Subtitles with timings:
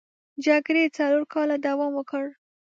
[0.45, 2.25] جګړې څلور کاله دوام وکړ.